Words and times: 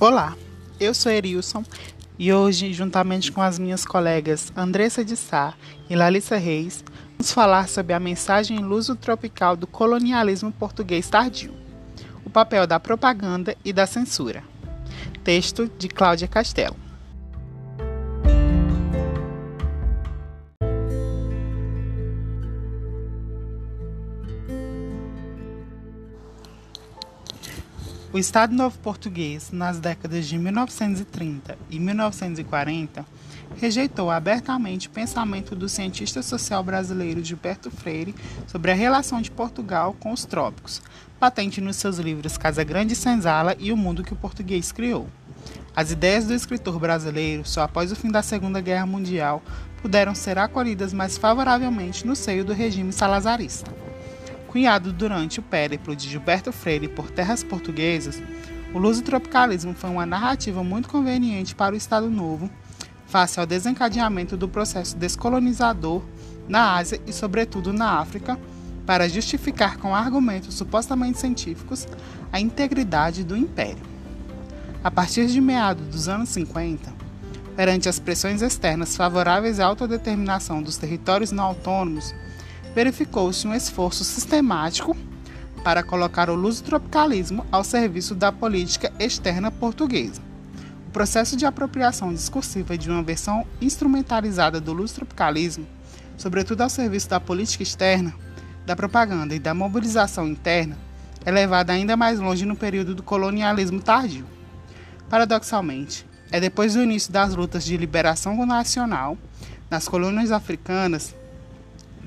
Olá, 0.00 0.36
eu 0.80 0.92
sou 0.92 1.10
Erilson 1.10 1.64
e 2.18 2.32
hoje, 2.32 2.72
juntamente 2.72 3.30
com 3.30 3.40
as 3.40 3.60
minhas 3.60 3.84
colegas 3.84 4.52
Andressa 4.56 5.04
de 5.04 5.16
Sá 5.16 5.54
e 5.88 5.94
Larissa 5.94 6.36
Reis, 6.36 6.84
vamos 7.12 7.32
falar 7.32 7.68
sobre 7.68 7.92
a 7.92 8.00
mensagem 8.00 8.58
luso-tropical 8.58 9.56
do 9.56 9.68
colonialismo 9.68 10.50
português 10.50 11.08
tardio, 11.08 11.54
o 12.24 12.28
papel 12.28 12.66
da 12.66 12.80
propaganda 12.80 13.56
e 13.64 13.72
da 13.72 13.86
censura. 13.86 14.42
Texto 15.22 15.70
de 15.78 15.88
Cláudia 15.88 16.26
Castelo. 16.26 16.83
O 28.14 28.18
Estado 28.18 28.54
Novo 28.54 28.78
Português, 28.78 29.50
nas 29.50 29.80
décadas 29.80 30.28
de 30.28 30.38
1930 30.38 31.58
e 31.68 31.80
1940, 31.80 33.04
rejeitou 33.56 34.08
abertamente 34.08 34.86
o 34.86 34.90
pensamento 34.92 35.56
do 35.56 35.68
cientista 35.68 36.22
social 36.22 36.62
brasileiro 36.62 37.24
Gilberto 37.24 37.72
Freire 37.72 38.14
sobre 38.46 38.70
a 38.70 38.74
relação 38.74 39.20
de 39.20 39.32
Portugal 39.32 39.96
com 39.98 40.12
os 40.12 40.24
trópicos, 40.24 40.80
patente 41.18 41.60
nos 41.60 41.74
seus 41.74 41.98
livros 41.98 42.38
Casa 42.38 42.62
Grande 42.62 42.92
e 42.92 42.96
Senzala 42.96 43.56
e 43.58 43.72
O 43.72 43.76
Mundo 43.76 44.04
que 44.04 44.12
o 44.12 44.16
Português 44.16 44.70
Criou. 44.70 45.08
As 45.74 45.90
ideias 45.90 46.24
do 46.24 46.34
escritor 46.34 46.78
brasileiro, 46.78 47.44
só 47.44 47.62
após 47.62 47.90
o 47.90 47.96
fim 47.96 48.12
da 48.12 48.22
Segunda 48.22 48.60
Guerra 48.60 48.86
Mundial, 48.86 49.42
puderam 49.82 50.14
ser 50.14 50.38
acolhidas 50.38 50.92
mais 50.92 51.18
favoravelmente 51.18 52.06
no 52.06 52.14
seio 52.14 52.44
do 52.44 52.52
regime 52.52 52.92
salazarista. 52.92 53.83
Cunhado 54.54 54.92
durante 54.92 55.40
o 55.40 55.42
périplo 55.42 55.96
de 55.96 56.08
Gilberto 56.08 56.52
Freire 56.52 56.86
por 56.86 57.10
terras 57.10 57.42
portuguesas, 57.42 58.22
o 58.72 58.78
luso-tropicalismo 58.78 59.74
foi 59.74 59.90
uma 59.90 60.06
narrativa 60.06 60.62
muito 60.62 60.88
conveniente 60.88 61.56
para 61.56 61.74
o 61.74 61.76
Estado 61.76 62.08
Novo, 62.08 62.48
face 63.04 63.40
ao 63.40 63.46
desencadeamento 63.46 64.36
do 64.36 64.48
processo 64.48 64.96
descolonizador 64.96 66.04
na 66.48 66.76
Ásia 66.76 67.00
e, 67.04 67.12
sobretudo, 67.12 67.72
na 67.72 67.98
África, 67.98 68.38
para 68.86 69.08
justificar 69.08 69.76
com 69.78 69.92
argumentos 69.92 70.54
supostamente 70.54 71.18
científicos 71.18 71.88
a 72.32 72.38
integridade 72.38 73.24
do 73.24 73.36
império. 73.36 73.82
A 74.84 74.90
partir 74.90 75.26
de 75.26 75.40
meados 75.40 75.84
dos 75.88 76.06
anos 76.06 76.28
50, 76.28 76.94
perante 77.56 77.88
as 77.88 77.98
pressões 77.98 78.40
externas 78.40 78.94
favoráveis 78.94 79.58
à 79.58 79.66
autodeterminação 79.66 80.62
dos 80.62 80.76
territórios 80.76 81.32
não 81.32 81.42
autônomos, 81.42 82.14
verificou-se 82.74 83.46
um 83.46 83.54
esforço 83.54 84.02
sistemático 84.04 84.96
para 85.62 85.82
colocar 85.82 86.28
o 86.28 86.34
luso-tropicalismo 86.34 87.46
ao 87.50 87.64
serviço 87.64 88.14
da 88.14 88.30
política 88.30 88.92
externa 88.98 89.50
portuguesa. 89.50 90.20
O 90.88 90.90
processo 90.90 91.36
de 91.36 91.46
apropriação 91.46 92.12
discursiva 92.12 92.76
de 92.76 92.90
uma 92.90 93.02
versão 93.02 93.46
instrumentalizada 93.60 94.60
do 94.60 94.72
luso-tropicalismo, 94.72 95.66
sobretudo 96.16 96.60
ao 96.60 96.68
serviço 96.68 97.08
da 97.08 97.18
política 97.18 97.62
externa, 97.62 98.14
da 98.66 98.76
propaganda 98.76 99.34
e 99.34 99.38
da 99.38 99.54
mobilização 99.54 100.28
interna, 100.28 100.76
é 101.24 101.30
levado 101.30 101.70
ainda 101.70 101.96
mais 101.96 102.20
longe 102.20 102.44
no 102.44 102.56
período 102.56 102.94
do 102.94 103.02
colonialismo 103.02 103.80
tardio. 103.80 104.26
Paradoxalmente, 105.08 106.06
é 106.30 106.40
depois 106.40 106.74
do 106.74 106.82
início 106.82 107.12
das 107.12 107.34
lutas 107.34 107.64
de 107.64 107.76
liberação 107.76 108.44
nacional 108.44 109.16
nas 109.70 109.88
colônias 109.88 110.32
africanas 110.32 111.14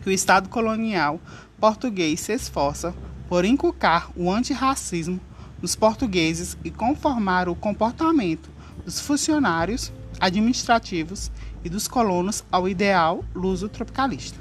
que 0.07 0.11
o 0.11 0.13
Estado 0.13 0.47
colonial 0.47 1.19
português 1.59 2.21
se 2.21 2.31
esforça 2.31 2.95
por 3.27 3.43
inculcar 3.43 4.09
o 4.15 4.31
antirracismo 4.31 5.19
nos 5.61 5.75
portugueses 5.75 6.57
e 6.63 6.71
conformar 6.71 7.49
o 7.49 7.55
comportamento 7.55 8.49
dos 8.85 9.01
funcionários 9.01 9.91
administrativos 10.17 11.29
e 11.61 11.67
dos 11.67 11.89
colonos 11.89 12.41
ao 12.49 12.69
ideal 12.69 13.21
luso-tropicalista. 13.35 14.39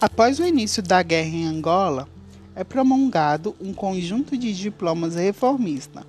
Após 0.00 0.40
o 0.40 0.44
início 0.44 0.82
da 0.82 1.00
guerra 1.00 1.28
em 1.28 1.46
Angola, 1.46 2.08
é 2.58 2.64
promulgado 2.64 3.54
um 3.60 3.72
conjunto 3.72 4.36
de 4.36 4.52
diplomas 4.52 5.14
reformista, 5.14 6.04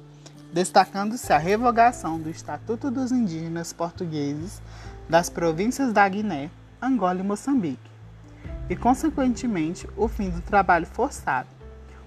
destacando-se 0.52 1.32
a 1.32 1.38
revogação 1.38 2.20
do 2.20 2.28
Estatuto 2.28 2.90
dos 2.90 3.12
Indígenas 3.12 3.72
Portugueses 3.72 4.60
das 5.08 5.30
províncias 5.30 5.94
da 5.94 6.10
Guiné, 6.10 6.50
Angola 6.82 7.20
e 7.20 7.24
Moçambique, 7.24 7.92
e, 8.68 8.76
consequentemente, 8.76 9.88
o 9.96 10.08
fim 10.08 10.32
do 10.32 10.42
trabalho 10.42 10.88
forçado, 10.88 11.48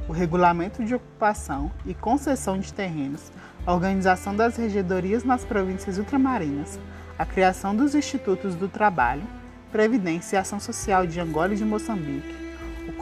o 0.08 0.12
regulamento 0.12 0.84
de 0.84 0.92
ocupação 0.92 1.70
e 1.86 1.94
concessão 1.94 2.58
de 2.58 2.74
terrenos, 2.74 3.30
a 3.64 3.72
organização 3.72 4.34
das 4.34 4.56
regedorias 4.56 5.22
nas 5.22 5.44
províncias 5.44 5.98
ultramarinas, 5.98 6.80
a 7.16 7.24
criação 7.24 7.76
dos 7.76 7.94
Institutos 7.94 8.56
do 8.56 8.66
Trabalho, 8.66 9.22
Previdência 9.70 10.34
e 10.34 10.40
Ação 10.40 10.58
Social 10.58 11.06
de 11.06 11.20
Angola 11.20 11.54
e 11.54 11.56
de 11.56 11.64
Moçambique, 11.64 12.41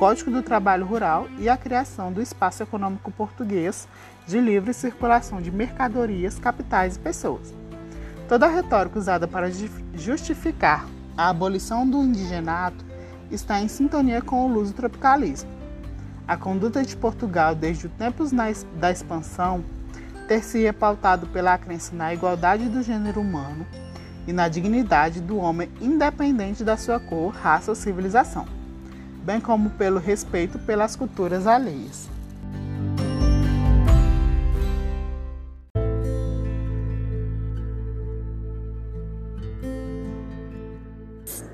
Código 0.00 0.31
do 0.31 0.43
Trabalho 0.43 0.87
Rural 0.87 1.28
e 1.38 1.47
a 1.47 1.59
criação 1.59 2.11
do 2.11 2.22
Espaço 2.22 2.62
Econômico 2.62 3.12
Português 3.12 3.87
de 4.27 4.41
livre 4.41 4.72
circulação 4.72 5.43
de 5.43 5.50
mercadorias, 5.50 6.38
capitais 6.38 6.97
e 6.97 6.99
pessoas. 6.99 7.53
Toda 8.27 8.47
a 8.47 8.49
retórica 8.49 8.99
usada 8.99 9.28
para 9.28 9.50
justificar 9.93 10.87
a 11.15 11.28
abolição 11.28 11.87
do 11.87 12.03
indigenato 12.03 12.83
está 13.31 13.60
em 13.60 13.69
sintonia 13.69 14.22
com 14.22 14.47
o 14.47 14.49
luso-tropicalismo. 14.50 15.50
A 16.27 16.34
conduta 16.34 16.83
de 16.83 16.97
Portugal 16.97 17.55
desde 17.55 17.87
os 17.87 17.93
tempos 17.93 18.33
da 18.33 18.91
expansão 18.91 19.62
ter-se 20.27 20.72
pautado 20.72 21.27
pela 21.27 21.59
crença 21.59 21.94
na 21.94 22.15
igualdade 22.15 22.71
do 22.71 22.83
gênero 22.83 23.21
humano 23.21 23.66
e 24.27 24.33
na 24.33 24.49
dignidade 24.49 25.21
do 25.21 25.37
homem 25.37 25.69
independente 25.78 26.65
da 26.65 26.78
sua 26.78 26.99
cor, 26.99 27.34
raça 27.34 27.71
ou 27.71 27.75
civilização 27.75 28.59
bem 29.30 29.41
como 29.41 29.70
pelo 29.70 30.00
respeito 30.00 30.58
pelas 30.58 30.96
culturas 30.96 31.46
alheias. 31.46 32.10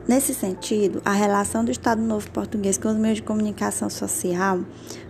Nesse 0.08 0.32
sentido, 0.32 1.02
a 1.04 1.12
relação 1.12 1.64
do 1.64 1.70
Estado 1.70 2.00
Novo 2.00 2.30
Português 2.30 2.78
com 2.78 2.88
os 2.88 2.96
meios 2.96 3.16
de 3.16 3.22
comunicação 3.24 3.90
social, 3.90 4.60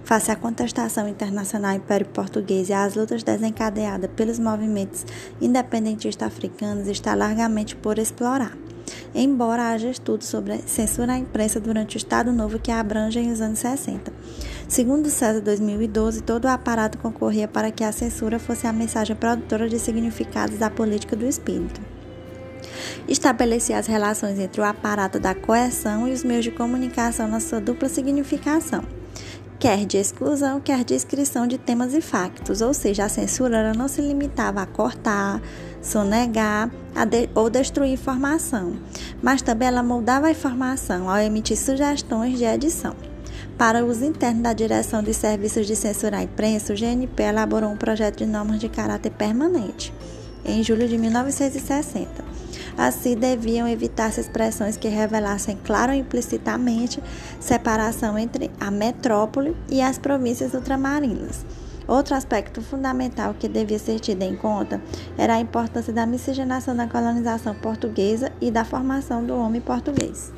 face 0.03 0.33
à 0.33 0.35
contestação 0.35 1.07
internacional 1.07 1.77
Império 1.77 2.07
Português 2.07 2.69
e 2.69 2.73
às 2.73 2.97
lutas 2.97 3.23
desencadeadas 3.23 4.11
pelos 4.17 4.41
movimentos 4.41 5.07
independentistas 5.41 6.27
africanos, 6.27 6.89
está 6.89 7.15
largamente 7.15 7.77
por 7.77 7.97
explorar 7.99 8.66
embora 9.15 9.71
haja 9.71 9.89
estudos 9.89 10.27
sobre 10.27 10.59
censura 10.67 11.15
à 11.15 11.19
imprensa 11.19 11.59
durante 11.59 11.97
o 11.97 11.99
Estado 11.99 12.33
Novo 12.33 12.59
que 12.59 12.71
abrangem 12.71 13.31
os 13.33 13.41
anos 13.41 13.59
60. 13.59 14.13
Segundo 14.69 15.09
César 15.09 15.41
2012, 15.41 16.23
todo 16.23 16.45
o 16.45 16.49
aparato 16.49 16.99
concorria 16.99 17.47
para 17.47 17.71
que 17.71 17.85
a 17.85 17.93
censura 17.93 18.39
fosse 18.39 18.67
a 18.67 18.73
mensagem 18.73 19.17
produtora 19.17 19.69
de 19.69 19.79
significados 19.79 20.59
da 20.59 20.69
política 20.69 21.15
do 21.15 21.27
espírito. 21.27 21.81
Estabelecia 23.09 23.79
as 23.79 23.87
relações 23.87 24.39
entre 24.39 24.61
o 24.61 24.65
aparato 24.65 25.19
da 25.19 25.35
coerção 25.35 26.09
e 26.09 26.13
os 26.13 26.25
meios 26.25 26.45
de 26.45 26.51
comunicação 26.51 27.29
na 27.29 27.41
sua 27.41 27.61
dupla 27.61 27.89
significação 27.89 28.83
quer 29.59 29.87
de 29.87 29.97
exclusão, 29.97 30.61
quer 30.61 30.85
de 30.85 30.95
inscrição 30.95 31.47
de 31.47 31.59
temas 31.59 31.95
e 31.95 32.01
factos, 32.01 32.61
ou 32.61 32.75
seja, 32.75 33.05
a 33.05 33.09
censura 33.09 33.73
não 33.73 33.89
se 33.89 34.01
limitava 34.01 34.63
a 34.63 34.67
cortar, 34.67 35.41
sonegar 35.83 36.71
de, 37.09 37.29
ou 37.35 37.49
destruir 37.49 37.93
informação, 37.93 38.77
mas 39.23 39.43
também 39.43 39.69
ela 39.69 39.83
moldava 39.83 40.27
a 40.27 40.31
informação 40.31 41.09
ao 41.09 41.19
emitir 41.19 41.57
sugestões 41.57 42.39
de 42.39 42.45
edição. 42.45 42.95
Para 43.57 43.85
uso 43.85 44.05
interno 44.05 44.43
da 44.43 44.53
Direção 44.53 45.03
de 45.03 45.15
Serviços 45.15 45.67
de 45.67 45.75
Censura 45.75 46.19
à 46.19 46.23
Imprensa, 46.23 46.75
o 46.75 46.77
GNP 46.77 47.23
elaborou 47.23 47.71
um 47.71 47.77
projeto 47.77 48.19
de 48.19 48.27
normas 48.27 48.61
de 48.61 48.69
caráter 48.69 49.11
permanente, 49.11 49.95
em 50.45 50.63
julho 50.63 50.87
de 50.87 50.99
1960. 50.99 52.26
Assim, 52.77 53.17
deviam 53.17 53.67
evitar-se 53.67 54.21
expressões 54.21 54.77
que 54.77 54.89
revelassem 54.89 55.59
claro 55.65 55.93
ou 55.93 55.99
implicitamente 55.99 57.03
separação 57.41 58.19
entre 58.19 58.51
a 58.61 58.71
metrópole 58.71 59.57
e 59.69 59.81
as 59.81 59.99
províncias 59.99 60.53
ultramarinas 60.53 61.45
Outro 61.89 62.17
aspecto 62.17 62.61
fundamental 62.61 63.35
que 63.35 63.49
devia 63.49 63.79
ser 63.79 64.01
tido 64.01 64.23
em 64.23 64.35
conta 64.35 64.83
era 65.17 65.35
a 65.35 65.41
importância 65.41 65.93
da 65.93 66.05
miscigenação 66.05 66.75
da 66.75 66.89
colonização 66.89 67.55
portuguesa 67.55 68.33
e 68.41 68.51
da 68.51 68.65
formação 68.65 69.25
do 69.25 69.37
homem 69.37 69.61
português. 69.61 70.33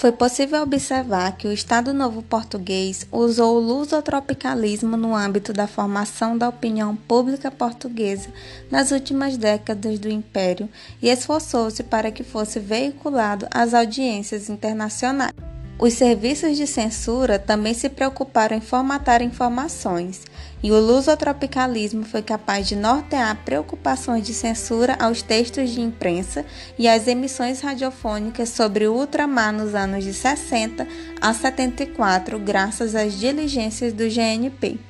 Foi 0.00 0.12
possível 0.12 0.62
observar 0.62 1.36
que 1.36 1.46
o 1.46 1.52
Estado 1.52 1.92
Novo 1.92 2.22
Português 2.22 3.06
usou 3.12 3.58
o 3.58 3.60
lusotropicalismo 3.60 4.96
no 4.96 5.14
âmbito 5.14 5.52
da 5.52 5.66
formação 5.66 6.38
da 6.38 6.48
opinião 6.48 6.96
pública 6.96 7.50
portuguesa 7.50 8.30
nas 8.70 8.92
últimas 8.92 9.36
décadas 9.36 9.98
do 9.98 10.08
Império 10.08 10.70
e 11.02 11.10
esforçou-se 11.10 11.82
para 11.82 12.10
que 12.10 12.24
fosse 12.24 12.58
veiculado 12.58 13.46
às 13.50 13.74
audiências 13.74 14.48
internacionais. 14.48 15.34
Os 15.82 15.94
serviços 15.94 16.58
de 16.58 16.66
censura 16.66 17.38
também 17.38 17.72
se 17.72 17.88
preocuparam 17.88 18.54
em 18.54 18.60
formatar 18.60 19.22
informações, 19.22 20.20
e 20.62 20.70
o 20.70 20.78
lusotropicalismo 20.78 22.04
foi 22.04 22.20
capaz 22.20 22.68
de 22.68 22.76
nortear 22.76 23.34
preocupações 23.46 24.26
de 24.26 24.34
censura 24.34 24.94
aos 25.00 25.22
textos 25.22 25.70
de 25.70 25.80
imprensa 25.80 26.44
e 26.78 26.86
às 26.86 27.08
emissões 27.08 27.62
radiofônicas 27.62 28.50
sobre 28.50 28.86
o 28.86 28.94
ultramar 28.94 29.54
nos 29.54 29.74
anos 29.74 30.04
de 30.04 30.12
60 30.12 30.86
a 31.18 31.32
74, 31.32 32.38
graças 32.38 32.94
às 32.94 33.18
diligências 33.18 33.94
do 33.94 34.06
GNP. 34.06 34.89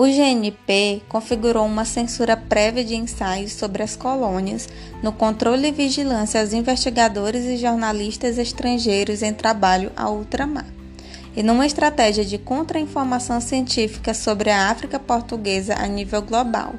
O 0.00 0.06
GNP 0.06 1.02
configurou 1.08 1.66
uma 1.66 1.84
censura 1.84 2.36
prévia 2.36 2.84
de 2.84 2.94
ensaios 2.94 3.50
sobre 3.50 3.82
as 3.82 3.96
colônias 3.96 4.68
no 5.02 5.10
controle 5.10 5.66
e 5.66 5.72
vigilância 5.72 6.40
aos 6.40 6.52
investigadores 6.52 7.44
e 7.46 7.56
jornalistas 7.56 8.38
estrangeiros 8.38 9.24
em 9.24 9.34
trabalho 9.34 9.90
ao 9.96 10.14
ultramar, 10.14 10.66
e 11.36 11.42
numa 11.42 11.66
estratégia 11.66 12.24
de 12.24 12.38
contra-informação 12.38 13.40
científica 13.40 14.14
sobre 14.14 14.50
a 14.50 14.70
África 14.70 15.00
portuguesa 15.00 15.74
a 15.74 15.88
nível 15.88 16.22
global. 16.22 16.76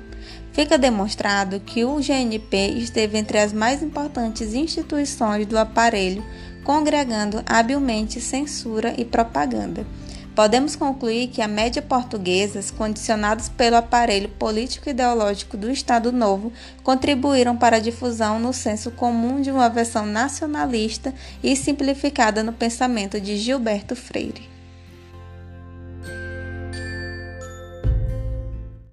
Fica 0.53 0.77
demonstrado 0.77 1.59
que 1.59 1.83
o 1.83 1.99
GNP 1.99 2.69
esteve 2.77 3.17
entre 3.17 3.37
as 3.37 3.51
mais 3.51 3.83
importantes 3.83 4.53
instituições 4.53 5.45
do 5.45 5.57
aparelho, 5.57 6.23
congregando 6.63 7.43
habilmente 7.45 8.21
censura 8.21 8.93
e 8.97 9.03
propaganda 9.03 9.85
podemos 10.39 10.73
concluir 10.73 11.27
que 11.27 11.41
a 11.41 11.49
média 11.49 11.81
portuguesas, 11.81 12.71
condicionados 12.71 13.49
pelo 13.49 13.75
aparelho 13.75 14.29
político-ideológico 14.29 15.57
do 15.57 15.69
Estado 15.69 16.13
Novo, 16.13 16.53
contribuíram 16.81 17.57
para 17.57 17.75
a 17.75 17.79
difusão 17.81 18.39
no 18.39 18.53
senso 18.53 18.89
comum 18.89 19.41
de 19.41 19.51
uma 19.51 19.67
versão 19.67 20.05
nacionalista 20.05 21.13
e 21.43 21.57
simplificada 21.57 22.41
no 22.41 22.53
pensamento 22.53 23.19
de 23.19 23.35
Gilberto 23.35 23.97
Freire. 23.97 24.48